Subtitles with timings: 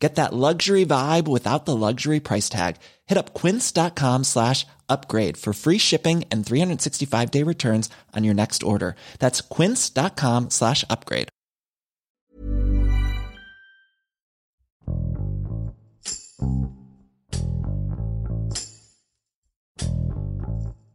[0.00, 2.76] Get that luxury vibe without the luxury price tag.
[3.06, 8.62] Hit up quince.com slash upgrade for free shipping and 365 day returns on your next
[8.62, 8.96] order.
[9.18, 11.28] That's quince.com slash upgrade.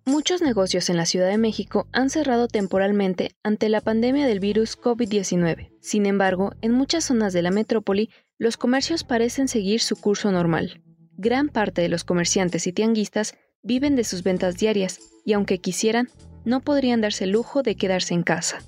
[0.08, 4.80] Muchos negocios en la Ciudad de México han cerrado temporalmente ante la pandemia del virus
[4.80, 5.72] COVID-19.
[5.82, 10.82] Sin embargo, en muchas zonas de la metrópoli, los comercios parecen seguir su curso normal.
[11.18, 16.10] Gran parte de los comerciantes y tianguistas viven de sus ventas diarias y aunque quisieran,
[16.44, 18.60] no podrían darse el lujo de quedarse en casa.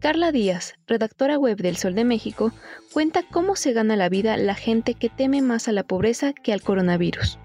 [0.00, 2.52] Carla Díaz, redactora web del Sol de México,
[2.92, 6.52] cuenta cómo se gana la vida la gente que teme más a la pobreza que
[6.52, 7.38] al coronavirus.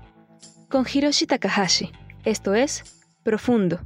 [0.69, 1.91] Con Hiroshi Takahashi,
[2.23, 2.83] esto es
[3.23, 3.79] Profundo.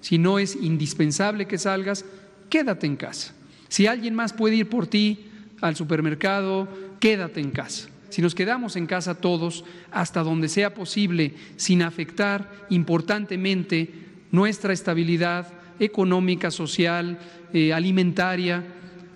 [0.00, 2.04] Si no es indispensable que salgas,
[2.50, 3.34] quédate en casa.
[3.72, 5.30] Si alguien más puede ir por ti
[5.62, 6.68] al supermercado,
[7.00, 7.88] quédate en casa.
[8.10, 13.88] Si nos quedamos en casa todos, hasta donde sea posible, sin afectar importantemente
[14.30, 17.18] nuestra estabilidad económica, social,
[17.54, 18.62] eh, alimentaria,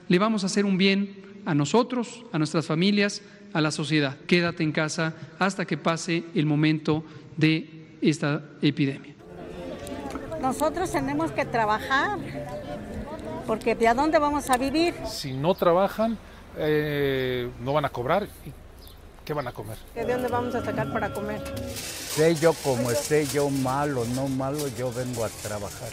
[0.08, 1.10] le vamos a hacer un bien
[1.44, 3.20] a nosotros, a nuestras familias,
[3.52, 4.16] a la sociedad.
[4.26, 7.04] Quédate en casa hasta que pase el momento
[7.36, 9.14] de esta epidemia.
[10.40, 12.18] Nosotros tenemos que trabajar
[13.46, 14.94] porque ¿de dónde vamos a vivir?
[15.06, 16.18] Si no trabajan,
[16.56, 18.28] eh, no van a cobrar.
[19.24, 19.76] ¿Qué van a comer?
[19.94, 21.42] ¿De dónde vamos a sacar para comer?
[21.74, 25.88] Sé yo como esté, yo malo, no malo, yo vengo a trabajar.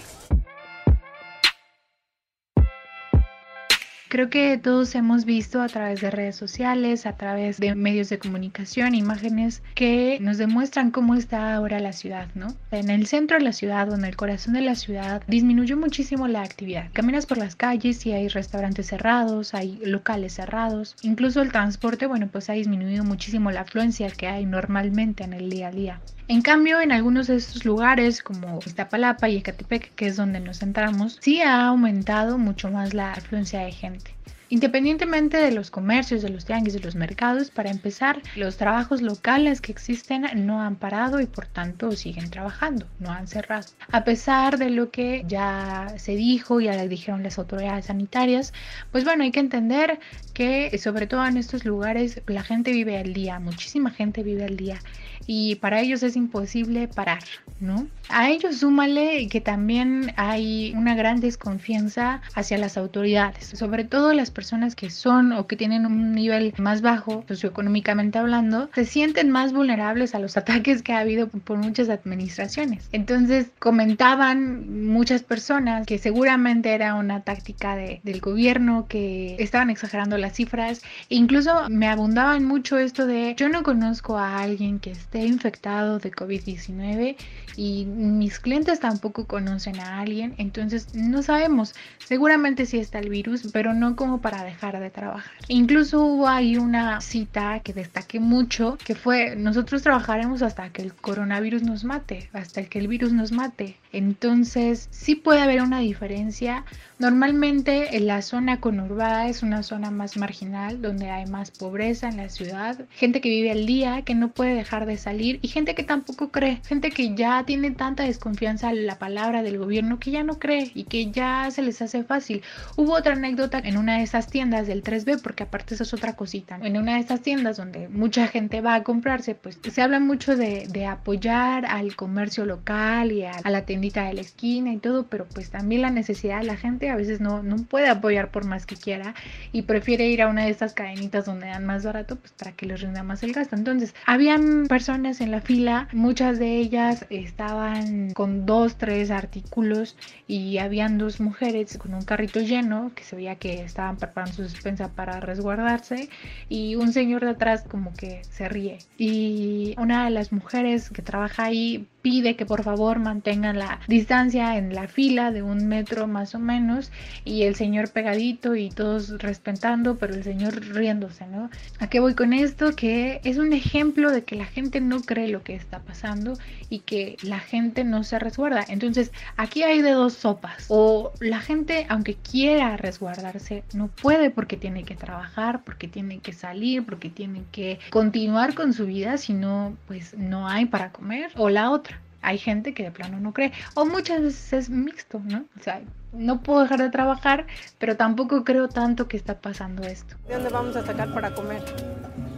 [4.14, 8.20] Creo que todos hemos visto a través de redes sociales, a través de medios de
[8.20, 12.56] comunicación, imágenes que nos demuestran cómo está ahora la ciudad, ¿no?
[12.70, 16.28] En el centro de la ciudad o en el corazón de la ciudad disminuyó muchísimo
[16.28, 16.92] la actividad.
[16.94, 22.30] Caminas por las calles y hay restaurantes cerrados, hay locales cerrados, incluso el transporte, bueno,
[22.32, 26.02] pues ha disminuido muchísimo la afluencia que hay normalmente en el día a día.
[26.28, 30.60] En cambio, en algunos de estos lugares, como Iztapalapa y Ecatepec, que es donde nos
[30.60, 34.16] centramos, sí ha aumentado mucho más la afluencia de gente.
[34.54, 39.62] Independientemente de los comercios, de los tianguis, de los mercados, para empezar, los trabajos locales
[39.62, 43.66] que existen no han parado y por tanto siguen trabajando, no han cerrado.
[43.92, 48.54] A pesar de lo que ya se dijo, ya le dijeron las autoridades sanitarias,
[48.92, 50.00] pues bueno, hay que entender
[50.36, 54.56] que sobre todo en estos lugares la gente vive al día, muchísima gente vive al
[54.56, 54.78] día
[55.26, 57.24] y para ellos es imposible parar,
[57.60, 57.88] ¿no?
[58.10, 64.32] A ellos súmale que también hay una gran desconfianza hacia las autoridades, sobre todo las
[64.32, 64.43] personas
[64.76, 70.16] que son o que tienen un nivel más bajo socioeconómicamente hablando, se sienten más vulnerables
[70.16, 72.90] a los ataques que ha habido por muchas administraciones.
[72.92, 80.18] Entonces comentaban muchas personas que seguramente era una táctica de, del gobierno, que estaban exagerando
[80.18, 84.92] las cifras, e incluso me abundaban mucho esto de yo no conozco a alguien que
[84.92, 87.16] esté infectado de COVID-19
[87.56, 91.74] y mis clientes tampoco conocen a alguien, entonces no sabemos.
[92.06, 95.32] Seguramente sí está el virus, pero no como para dejar de trabajar.
[95.50, 100.94] Incluso hubo ahí una cita que destaqué mucho, que fue nosotros trabajaremos hasta que el
[100.94, 103.78] coronavirus nos mate, hasta que el virus nos mate.
[103.94, 106.66] Entonces sí puede haber una diferencia.
[107.00, 112.18] Normalmente en la zona conurbada es una zona más marginal, donde hay más pobreza en
[112.18, 115.76] la ciudad, gente que vive al día, que no puede dejar de salir y gente
[115.76, 120.12] que tampoco cree, gente que ya tiene tanta desconfianza en la palabra del gobierno que
[120.12, 122.42] ya no cree y que ya se les hace fácil.
[122.76, 126.16] Hubo otra anécdota en una de esas tiendas del 3B, porque aparte eso es otra
[126.16, 126.60] cosita.
[126.62, 130.36] En una de esas tiendas donde mucha gente va a comprarse, pues se habla mucho
[130.36, 135.26] de, apoyar al comercio local y a, la tiendita de la esquina y todo, pero
[135.26, 138.66] pues también la necesidad de la gente a veces no, no puede apoyar por más
[138.66, 139.14] que quiera
[139.52, 142.66] y prefiere ir a una de estas cadenitas donde dan más barato, pues para que
[142.66, 143.58] les rinda más el gasto.
[143.58, 149.98] Entonces, habían personas en la fila, muchas de ellas estaban con dos, tres artículos
[150.28, 154.44] y habían dos mujeres con un carrito lleno que se veía que estaban preparando su
[154.44, 156.08] despensa para resguardarse
[156.48, 161.02] y un señor de atrás como que se ríe y una de las mujeres que
[161.02, 166.06] trabaja ahí pide que por favor mantengan la distancia en la fila de un metro
[166.06, 166.92] más o menos
[167.26, 171.50] y el señor pegadito y todos respetando, pero el señor riéndose, ¿no?
[171.80, 172.76] ¿A qué voy con esto?
[172.76, 176.38] Que es un ejemplo de que la gente no cree lo que está pasando
[176.70, 178.66] y que la gente no se resguarda.
[178.68, 180.66] Entonces, aquí hay de dos sopas.
[180.68, 186.34] O la gente, aunque quiera resguardarse, no puede porque tiene que trabajar, porque tiene que
[186.34, 191.32] salir, porque tiene que continuar con su vida, si no, pues no hay para comer.
[191.38, 191.93] O la otra,
[192.24, 193.52] hay gente que de plano no cree.
[193.76, 195.46] O muchas veces es mixto, ¿no?
[195.60, 195.82] O sea,
[196.14, 197.46] no puedo dejar de trabajar,
[197.78, 200.16] pero tampoco creo tanto que está pasando esto.
[200.28, 201.62] ¿De dónde vamos a sacar para comer?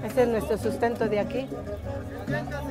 [0.03, 1.47] Ese es nuestro sustento de aquí.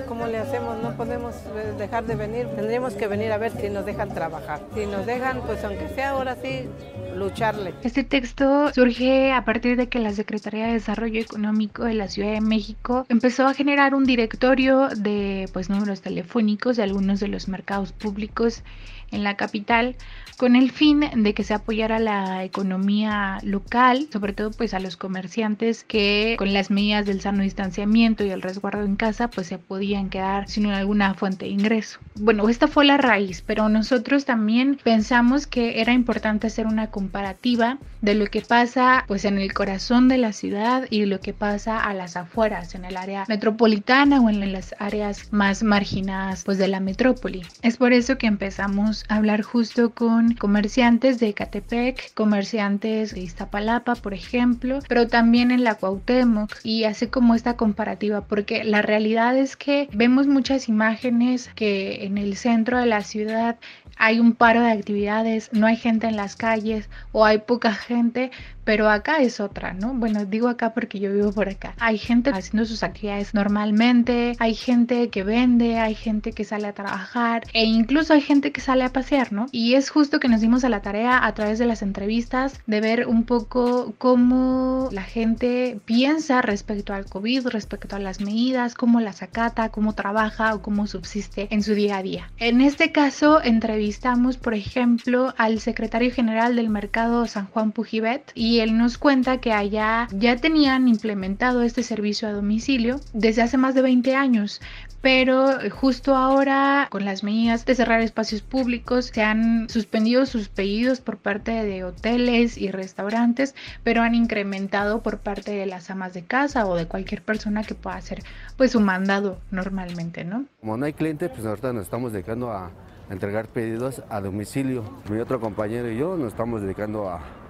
[0.09, 0.83] ¿Cómo le hacemos?
[0.83, 2.47] No podemos eh, dejar de venir.
[2.55, 4.61] Tendríamos que venir a ver si nos dejan trabajar.
[4.75, 6.69] Si nos dejan, pues aunque sea ahora sí,
[7.17, 7.75] lucharle.
[7.83, 12.33] Este texto surge a partir de que la Secretaría de Desarrollo Económico de la Ciudad
[12.33, 17.49] de México empezó a generar un directorio de pues números telefónicos de algunos de los
[17.49, 18.63] mercados públicos
[19.11, 19.97] en la capital
[20.37, 24.97] con el fin de que se apoyara la economía local, sobre todo pues a los
[24.97, 29.59] comerciantes que con las medidas del sano distanciamiento y el resguardo en casa pues se
[29.59, 32.01] podían quedar sin alguna fuente de ingreso.
[32.17, 37.79] Bueno, esta fue la raíz, pero nosotros también pensamos que era importante hacer una comparativa
[38.01, 41.81] de lo que pasa pues en el corazón de la ciudad y lo que pasa
[41.81, 46.69] a las afueras, en el área metropolitana o en las áreas más marginadas pues de
[46.69, 47.43] la metrópoli.
[47.63, 54.15] Es por eso que empezamos hablar justo con comerciantes de Ecatepec, comerciantes de Iztapalapa, por
[54.15, 59.57] ejemplo, pero también en la Cuauhtémoc y hace como esta comparativa porque la realidad es
[59.57, 63.57] que vemos muchas imágenes que en el centro de la ciudad
[63.97, 68.31] hay un paro de actividades, no hay gente en las calles o hay poca gente,
[68.65, 69.95] pero acá es otra, ¿no?
[69.95, 71.75] Bueno, digo acá porque yo vivo por acá.
[71.79, 76.73] Hay gente haciendo sus actividades normalmente, hay gente que vende, hay gente que sale a
[76.73, 79.47] trabajar e incluso hay gente que sale a pasear, ¿no?
[79.53, 82.81] Y es justo que nos dimos a la tarea a través de las entrevistas de
[82.81, 89.01] ver un poco cómo la gente piensa respecto al COVID, respecto a las medidas, cómo
[89.01, 92.31] las acata, cómo trabaja o cómo subsiste en su día a día.
[92.39, 98.54] En este caso, entrevistamos, por ejemplo, al secretario general del mercado San Juan Pujibet y
[98.55, 103.57] y él nos cuenta que allá ya tenían implementado este servicio a domicilio desde hace
[103.57, 104.61] más de 20 años,
[105.01, 111.01] pero justo ahora con las medidas de cerrar espacios públicos se han suspendido sus pedidos
[111.01, 116.23] por parte de hoteles y restaurantes, pero han incrementado por parte de las amas de
[116.23, 118.23] casa o de cualquier persona que pueda hacer
[118.57, 120.45] pues su mandado normalmente, ¿no?
[120.61, 122.71] Como no hay clientes, pues ahorita nos estamos dedicando a
[123.11, 124.85] entregar pedidos a domicilio.
[125.11, 127.44] Mi otro compañero y yo nos estamos dedicando a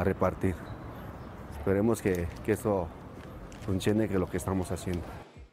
[0.00, 0.54] a repartir.
[1.58, 2.88] Esperemos que, que eso
[3.64, 5.02] funcione, que lo que estamos haciendo.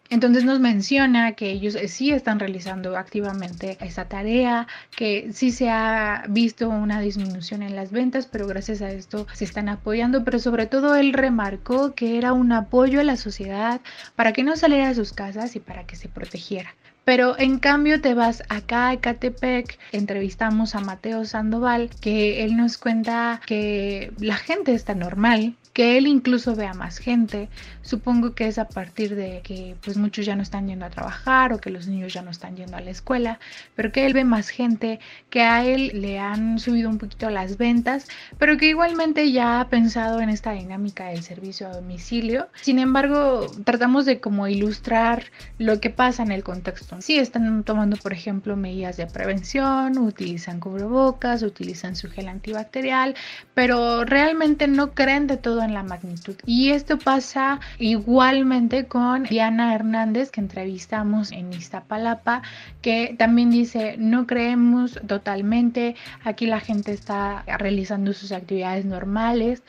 [0.10, 4.66] Entonces nos menciona que ellos eh, sí están realizando activamente esa tarea,
[4.96, 9.44] que sí se ha visto una disminución en las ventas, pero gracias a esto se
[9.44, 13.82] están apoyando, pero sobre todo él remarcó que era un apoyo a la sociedad
[14.16, 16.74] para que no saliera de sus casas y para que se protegiera.
[17.08, 22.78] Pero en cambio te vas acá a Ecatepec, entrevistamos a Mateo Sandoval, que él nos
[22.78, 27.50] cuenta que la gente está normal, que él incluso vea más gente.
[27.84, 31.54] Supongo que es a partir de que pues muchos ya no están yendo a trabajar
[31.54, 33.38] o que los niños ya no están yendo a la escuela,
[33.76, 37.60] pero que él ve más gente, que a él le han subido un poquito las
[37.60, 38.08] ventas,
[38.40, 42.48] pero que igualmente ya ha pensado en esta dinámica del servicio a domicilio.
[42.60, 45.26] Sin embargo, tratamos de como ilustrar
[45.60, 47.00] lo que pasa en el contexto.
[47.04, 53.14] Sí están tomando, por ejemplo, medidas de prevención, utilizan cubrebocas, utilizan su gel antibacterial,
[53.54, 56.36] pero realmente no creen de todo la magnitud.
[56.46, 62.42] Y esto pasa igualmente con Diana Hernández, que entrevistamos en Iztapalapa,
[62.82, 69.64] que también dice, no creemos totalmente, aquí la gente está realizando sus actividades normales,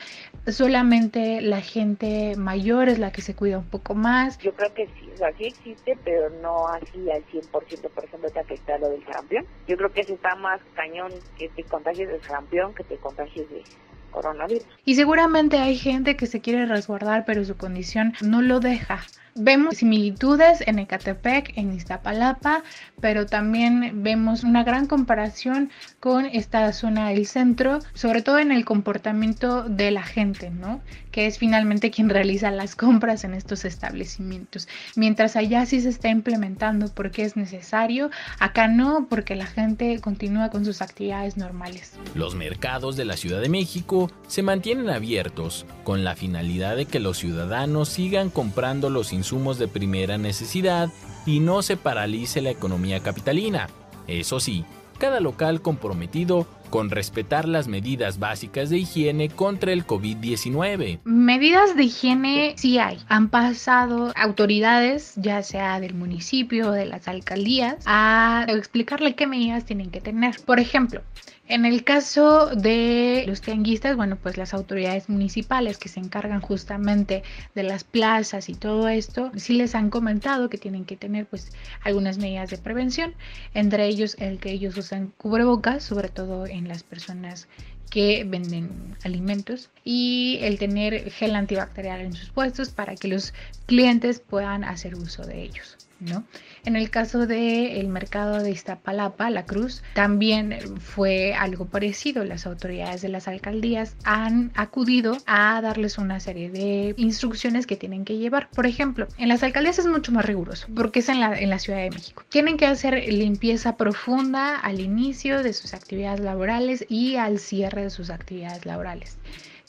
[0.47, 4.37] solamente la gente mayor es la que se cuida un poco más.
[4.39, 8.39] Yo creo que sí, o sí existe, pero no así al 100%, por ejemplo, te
[8.39, 9.45] afecta lo del sarampión.
[9.67, 13.49] Yo creo que si está más cañón que te contagies del sarampión que te contagies
[13.49, 13.63] de
[14.09, 14.65] coronavirus.
[14.85, 19.01] Y seguramente hay gente que se quiere resguardar, pero su condición no lo deja.
[19.35, 22.63] Vemos similitudes en Ecatepec, en Iztapalapa,
[22.99, 25.69] pero también vemos una gran comparación
[25.99, 30.81] con esta zona del centro, sobre todo en el comportamiento de la gente, ¿no?
[31.11, 34.67] Que es finalmente quien realiza las compras en estos establecimientos.
[34.95, 38.09] Mientras allá sí se está implementando porque es necesario,
[38.39, 41.93] acá no, porque la gente continúa con sus actividades normales.
[42.15, 46.99] Los mercados de la Ciudad de México se mantienen abiertos con la finalidad de que
[46.99, 50.89] los ciudadanos sigan comprando los insumos de primera necesidad
[51.25, 53.69] y no se paralice la economía capitalina.
[54.07, 54.65] Eso sí,
[54.97, 60.99] cada local comprometido con respetar las medidas básicas de higiene contra el COVID-19.
[61.03, 62.99] Medidas de higiene sí hay.
[63.07, 69.65] Han pasado autoridades, ya sea del municipio o de las alcaldías, a explicarle qué medidas
[69.65, 70.35] tienen que tener.
[70.45, 71.01] Por ejemplo,
[71.49, 77.23] en el caso de los tianguistas, bueno, pues las autoridades municipales que se encargan justamente
[77.55, 81.51] de las plazas y todo esto, sí les han comentado que tienen que tener pues
[81.83, 83.15] algunas medidas de prevención,
[83.55, 87.47] entre ellos el que ellos usan cubrebocas, sobre todo en las personas
[87.89, 93.33] que venden alimentos y el tener gel antibacterial en sus puestos para que los
[93.65, 95.88] clientes puedan hacer uso de ellos.
[95.99, 96.23] ¿No?
[96.65, 102.23] En el caso del mercado de Iztapalapa, La Cruz, también fue algo parecido.
[102.23, 108.05] Las autoridades de las alcaldías han acudido a darles una serie de instrucciones que tienen
[108.05, 108.49] que llevar.
[108.49, 111.59] Por ejemplo, en las alcaldías es mucho más riguroso porque es en la, en la
[111.59, 112.23] Ciudad de México.
[112.29, 117.89] Tienen que hacer limpieza profunda al inicio de sus actividades laborales y al cierre de
[117.89, 119.17] sus actividades laborales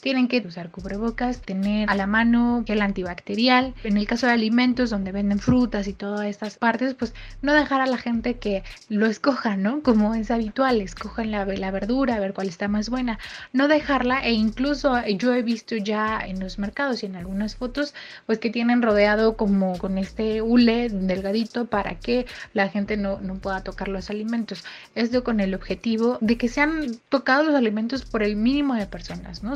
[0.01, 3.75] tienen que usar cubrebocas, tener a la mano gel antibacterial.
[3.83, 7.81] En el caso de alimentos donde venden frutas y todas estas partes, pues no dejar
[7.81, 9.81] a la gente que lo escoja, ¿no?
[9.83, 13.19] Como es habitual, escojan la, verdura, a ver cuál está más buena.
[13.53, 17.93] No dejarla e incluso yo he visto ya en los mercados y en algunas fotos,
[18.25, 23.35] pues que tienen rodeado como con este hule delgadito para que la gente no, no
[23.35, 24.63] pueda tocar los alimentos.
[24.95, 29.43] Esto con el objetivo de que sean tocados los alimentos por el mínimo de personas,
[29.43, 29.55] ¿no?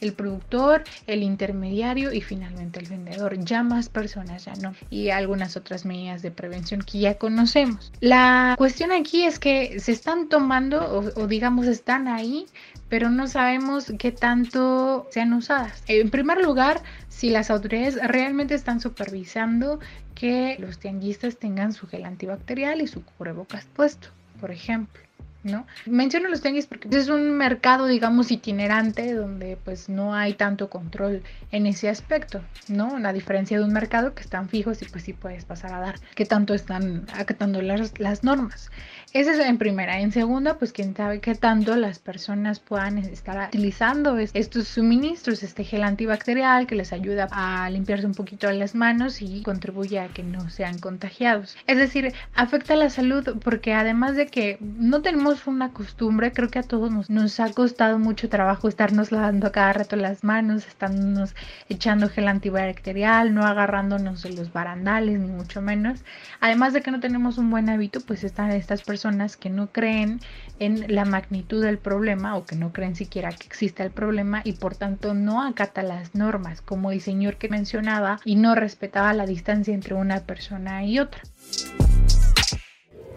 [0.00, 3.38] El productor, el intermediario y finalmente el vendedor.
[3.44, 4.74] Ya más personas ya no.
[4.90, 7.92] Y algunas otras medidas de prevención que ya conocemos.
[8.00, 12.46] La cuestión aquí es que se están tomando o, digamos están ahí,
[12.88, 15.82] pero no sabemos qué tanto sean usadas.
[15.88, 19.80] En primer lugar, si las autoridades realmente están supervisando
[20.14, 24.08] que los tianguistas tengan su gel antibacterial y su cubrebocas puesto,
[24.40, 25.02] por ejemplo.
[25.42, 25.66] ¿No?
[25.86, 31.22] Menciono los tenis porque es un mercado, digamos, itinerante donde pues no hay tanto control
[31.50, 32.98] en ese aspecto, ¿no?
[32.98, 36.00] La diferencia de un mercado que están fijos y pues sí puedes pasar a dar
[36.14, 38.70] qué tanto están acatando las, las normas.
[39.14, 40.00] Esa es en primera.
[40.00, 45.64] En segunda, pues quién sabe qué tanto las personas puedan estar utilizando estos suministros, este
[45.64, 50.22] gel antibacterial que les ayuda a limpiarse un poquito las manos y contribuye a que
[50.22, 51.58] no sean contagiados.
[51.66, 56.60] Es decir, afecta la salud porque además de que no tenemos una costumbre, creo que
[56.60, 61.34] a todos nos, nos ha costado mucho trabajo estarnos lavando cada rato las manos, estarnos
[61.68, 66.00] echando gel antibacterial, no agarrándonos de los barandales, ni mucho menos.
[66.40, 69.01] Además de que no tenemos un buen hábito, pues están estas personas
[69.40, 70.20] que no creen
[70.60, 74.52] en la magnitud del problema o que no creen siquiera que exista el problema y
[74.52, 79.26] por tanto no acata las normas, como el señor que mencionaba, y no respetaba la
[79.26, 81.22] distancia entre una persona y otra.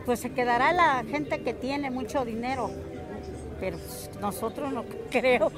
[0.05, 2.71] Pues se quedará la gente que tiene mucho dinero,
[3.59, 3.77] pero
[4.19, 5.51] nosotros no creo.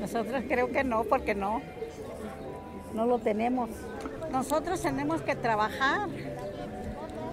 [0.00, 1.62] nosotros creo que no, porque no,
[2.94, 3.70] no lo tenemos.
[4.30, 6.08] Nosotros tenemos que trabajar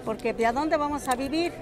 [0.06, 1.52] porque ¿de dónde vamos a vivir?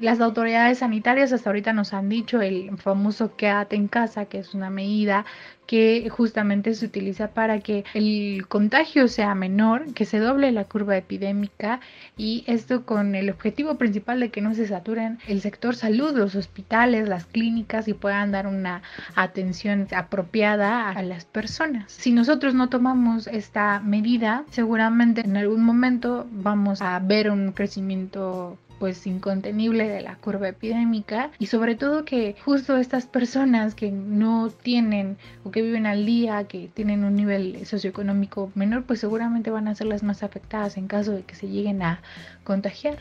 [0.00, 4.54] Las autoridades sanitarias hasta ahorita nos han dicho el famoso quédate en casa, que es
[4.54, 5.26] una medida
[5.66, 10.96] que justamente se utiliza para que el contagio sea menor, que se doble la curva
[10.96, 11.80] epidémica
[12.16, 16.36] y esto con el objetivo principal de que no se saturen el sector salud, los
[16.36, 18.82] hospitales, las clínicas y puedan dar una
[19.16, 21.90] atención apropiada a las personas.
[21.90, 28.56] Si nosotros no tomamos esta medida, seguramente en algún momento vamos a ver un crecimiento
[28.78, 34.50] pues incontenible de la curva epidémica y sobre todo que justo estas personas que no
[34.50, 39.68] tienen o que viven al día, que tienen un nivel socioeconómico menor, pues seguramente van
[39.68, 42.00] a ser las más afectadas en caso de que se lleguen a
[42.44, 42.98] contagiar.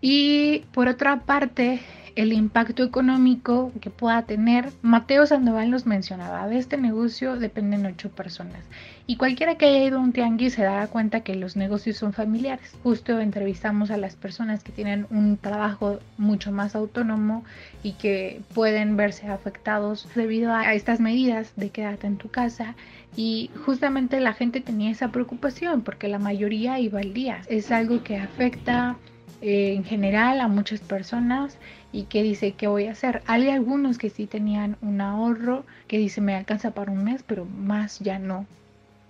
[0.00, 1.80] Y por otra parte,
[2.16, 4.70] el impacto económico que pueda tener.
[4.82, 8.64] Mateo Sandoval nos mencionaba, de este negocio dependen ocho personas.
[9.06, 12.12] Y cualquiera que haya ido a un tianguis se dará cuenta que los negocios son
[12.12, 12.72] familiares.
[12.82, 17.44] Justo entrevistamos a las personas que tienen un trabajo mucho más autónomo
[17.82, 22.76] y que pueden verse afectados debido a estas medidas de quédate en tu casa.
[23.16, 27.42] Y justamente la gente tenía esa preocupación porque la mayoría iba al día.
[27.48, 28.96] Es algo que afecta
[29.42, 31.58] eh, en general a muchas personas
[31.92, 33.22] y que dice qué voy a hacer.
[33.26, 37.44] Hay algunos que sí tenían un ahorro que dice me alcanza para un mes, pero
[37.44, 38.46] más ya no.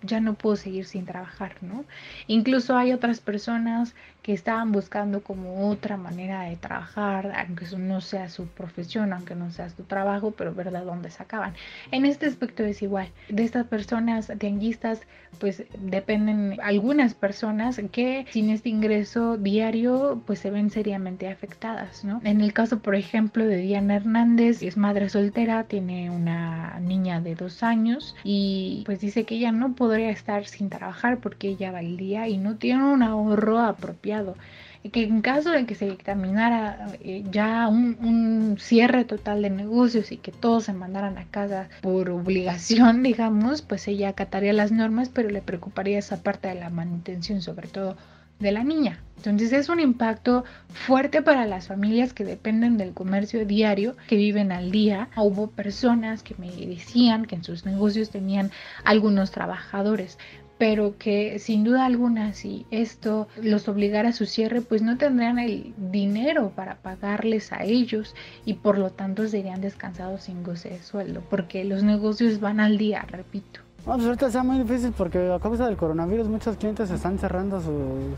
[0.03, 1.85] Ya no puedo seguir sin trabajar, ¿no?
[2.27, 8.01] Incluso hay otras personas que estaban buscando como otra manera de trabajar, aunque eso no
[8.01, 11.55] sea su profesión, aunque no sea su trabajo, pero ver de dónde sacaban.
[11.91, 13.09] En este aspecto es igual.
[13.29, 15.01] De estas personas tianguistas,
[15.41, 22.21] pues dependen algunas personas que sin este ingreso diario, pues se ven seriamente afectadas, ¿no?
[22.23, 27.35] En el caso, por ejemplo, de Diana Hernández, es madre soltera, tiene una niña de
[27.35, 31.81] dos años y pues dice que ella no podría estar sin trabajar porque ella va
[31.81, 34.37] al día y no tiene un ahorro apropiado.
[34.83, 40.11] Y que en caso de que se dictaminara eh, ya un, cierre total de negocios
[40.11, 45.11] y que todos se mandaran a casa por obligación, digamos, pues ella acataría las normas,
[45.11, 47.99] pero le preocuparía esa parte de la manutención, sobre todo
[48.43, 49.03] de la niña.
[49.17, 54.51] Entonces es un impacto fuerte para las familias que dependen del comercio diario, que viven
[54.51, 55.11] al día.
[55.17, 58.51] Hubo personas que me decían que en sus negocios tenían
[58.85, 60.19] algunos trabajadores
[60.63, 65.41] pero que sin duda alguna si esto los obligara a su cierre, pues no tendrían
[65.41, 70.81] el dinero para pagarles a ellos y por lo tanto serían descansados sin goce de
[70.81, 73.59] sueldo, porque los negocios van al día, repito.
[73.85, 78.15] No, pues sea muy difícil porque a causa del coronavirus muchos clientes están cerrando sus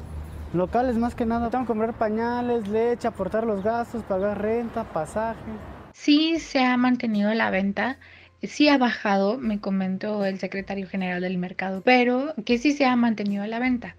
[0.55, 1.51] locales más que nada.
[1.51, 5.63] Tengo que comprar pañales, leche, aportar los gastos, pagar renta, pasaje.
[5.93, 7.99] Sí se ha mantenido la venta,
[8.43, 12.97] sí ha bajado, me comentó el secretario general del mercado, pero que sí se ha
[12.97, 13.97] mantenido la venta.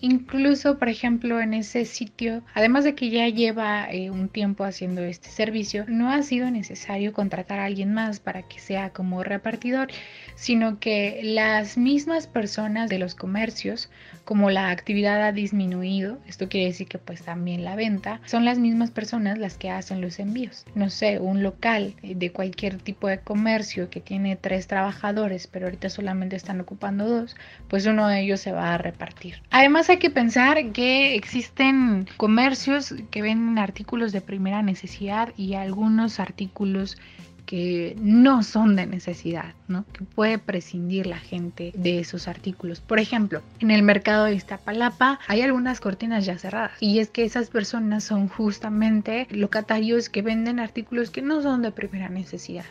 [0.00, 5.02] Incluso, por ejemplo, en ese sitio, además de que ya lleva eh, un tiempo haciendo
[5.02, 9.88] este servicio, no ha sido necesario contratar a alguien más para que sea como repartidor,
[10.34, 13.90] sino que las mismas personas de los comercios,
[14.24, 18.58] como la actividad ha disminuido, esto quiere decir que pues también la venta, son las
[18.58, 20.64] mismas personas las que hacen los envíos.
[20.74, 25.90] No sé, un local de cualquier tipo de comercio que tiene tres trabajadores, pero ahorita
[25.90, 27.36] solamente están ocupando dos,
[27.68, 29.42] pues uno de ellos se va a repartir.
[29.50, 36.20] Además hay que pensar que existen comercios que venden artículos de primera necesidad y algunos
[36.20, 36.98] artículos
[37.46, 39.84] que no son de necesidad, ¿no?
[39.92, 42.80] Que puede prescindir la gente de esos artículos.
[42.80, 47.24] Por ejemplo, en el mercado de Iztapalapa hay algunas cortinas ya cerradas y es que
[47.24, 52.66] esas personas son justamente locatarios que venden artículos que no son de primera necesidad,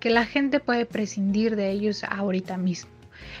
[0.00, 2.97] que la gente puede prescindir de ellos ahorita mismo.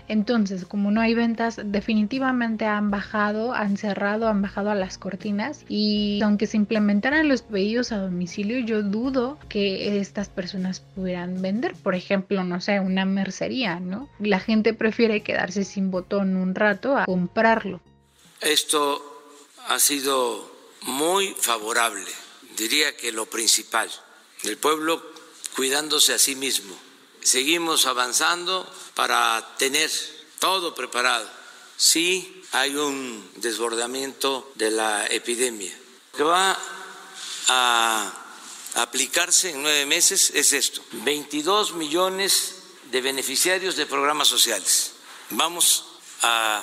[0.08, 5.64] Entonces, como no hay ventas, definitivamente han bajado, han cerrado, han bajado a las cortinas
[5.68, 11.74] y aunque se implementaran los pedidos a domicilio, yo dudo que estas personas pudieran vender,
[11.74, 14.08] por ejemplo, no sé, una mercería, ¿no?
[14.18, 17.80] La gente prefiere quedarse sin botón un rato a comprarlo.
[18.40, 19.02] Esto
[19.68, 20.50] ha sido
[20.82, 22.06] muy favorable,
[22.56, 23.90] diría que lo principal,
[24.44, 25.02] el pueblo
[25.56, 26.87] cuidándose a sí mismo
[27.28, 29.90] seguimos avanzando para tener
[30.38, 31.28] todo preparado.
[31.76, 35.72] Sí hay un desbordamiento de la epidemia.
[36.12, 36.58] Lo que va
[37.48, 38.12] a
[38.76, 42.56] aplicarse en nueve meses es esto, 22 millones
[42.90, 44.92] de beneficiarios de programas sociales.
[45.30, 45.84] Vamos
[46.22, 46.62] a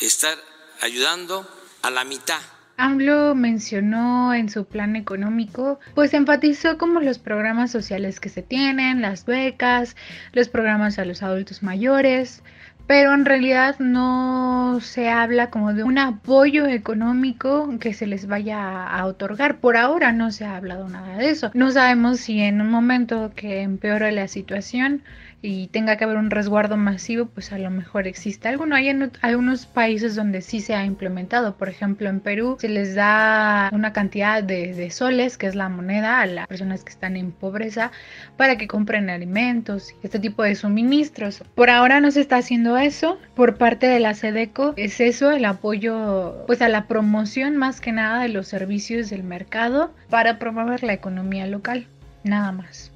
[0.00, 0.42] estar
[0.80, 1.46] ayudando
[1.82, 2.40] a la mitad
[2.76, 9.02] AMLO mencionó en su plan económico, pues enfatizó como los programas sociales que se tienen,
[9.02, 9.96] las becas,
[10.32, 12.42] los programas a los adultos mayores,
[12.86, 18.86] pero en realidad no se habla como de un apoyo económico que se les vaya
[18.86, 19.58] a otorgar.
[19.58, 21.50] Por ahora no se ha hablado nada de eso.
[21.54, 25.02] No sabemos si en un momento que empeore la situación
[25.42, 28.76] y tenga que haber un resguardo masivo, pues a lo mejor existe alguno.
[28.76, 32.94] Hay en algunos países donde sí se ha implementado, por ejemplo en Perú se les
[32.94, 37.32] da una cantidad de, soles, que es la moneda, a las personas que están en
[37.32, 37.90] pobreza
[38.36, 41.42] para que compren alimentos este tipo de suministros.
[41.54, 45.44] Por ahora no se está haciendo eso por parte de la SEDECO, es eso el
[45.44, 50.84] apoyo pues a la promoción más que nada de los servicios del mercado para promover
[50.84, 51.88] la economía local,
[52.22, 52.92] nada más.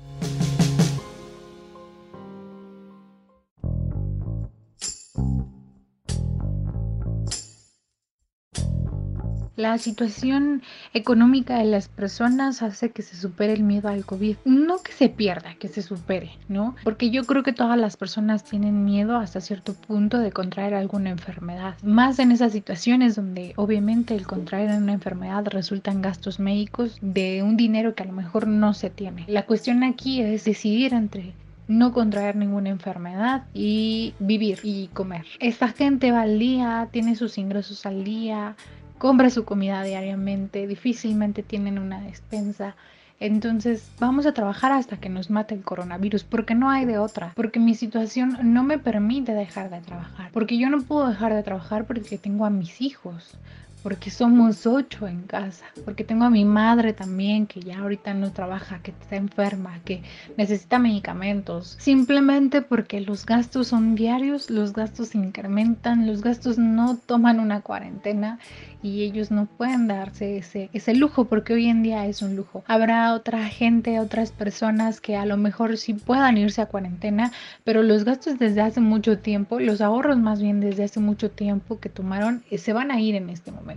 [9.57, 14.37] La situación económica de las personas hace que se supere el miedo al COVID.
[14.45, 16.77] No que se pierda, que se supere, ¿no?
[16.85, 21.09] Porque yo creo que todas las personas tienen miedo hasta cierto punto de contraer alguna
[21.09, 21.75] enfermedad.
[21.83, 27.42] Más en esas situaciones donde obviamente el contraer una enfermedad resulta en gastos médicos de
[27.42, 29.25] un dinero que a lo mejor no se tiene.
[29.27, 31.33] La cuestión aquí es decidir entre
[31.69, 35.25] no contraer ninguna enfermedad y vivir y comer.
[35.40, 38.55] Esta gente va al día, tiene sus ingresos al día,
[38.99, 42.77] compra su comida diariamente, difícilmente tienen una despensa.
[43.19, 47.33] Entonces vamos a trabajar hasta que nos mate el coronavirus, porque no hay de otra,
[47.35, 51.43] porque mi situación no me permite dejar de trabajar, porque yo no puedo dejar de
[51.43, 53.39] trabajar porque tengo a mis hijos,
[53.87, 58.33] porque somos ocho en casa, porque tengo a mi madre también que ya ahorita no
[58.33, 60.03] trabaja, que está enferma, que
[60.37, 67.38] necesita medicamentos, simplemente porque los gastos son diarios, los gastos incrementan, los gastos no toman
[67.38, 68.40] una cuarentena
[68.83, 72.64] y ellos no pueden darse ese, ese lujo porque hoy en día es un lujo.
[72.66, 77.31] Habrá otra gente, otras personas que a lo mejor sí puedan irse a cuarentena,
[77.62, 81.79] pero los gastos desde hace mucho tiempo, los ahorros más bien desde hace mucho tiempo
[81.79, 83.76] que tomaron, eh, se van a ir en este momento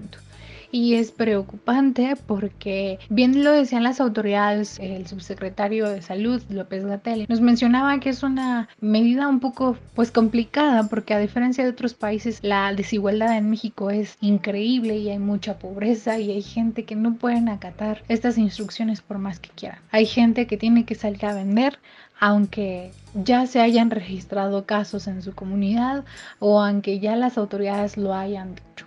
[0.71, 7.25] y es preocupante porque bien lo decían las autoridades, el subsecretario de salud López Gatell
[7.27, 11.93] nos mencionaba que es una medida un poco pues complicada porque a diferencia de otros
[11.93, 16.95] países la desigualdad en México es increíble y hay mucha pobreza y hay gente que
[16.95, 19.79] no pueden acatar estas instrucciones por más que quieran.
[19.91, 21.79] Hay gente que tiene que salir a vender
[22.19, 26.03] aunque ya se hayan registrado casos en su comunidad
[26.39, 28.85] o aunque ya las autoridades lo hayan dicho.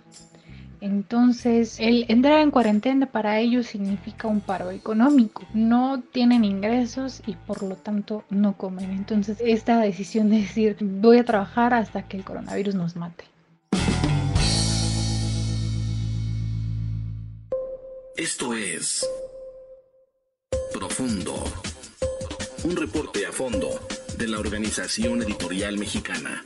[0.83, 5.43] Entonces, el entrar en cuarentena para ellos significa un paro económico.
[5.53, 8.91] No tienen ingresos y por lo tanto no comen.
[8.91, 13.23] Entonces, esta decisión de decir voy a trabajar hasta que el coronavirus nos mate.
[18.17, 19.07] Esto es
[20.73, 21.45] Profundo.
[22.65, 23.69] Un reporte a fondo
[24.17, 26.45] de la Organización Editorial Mexicana.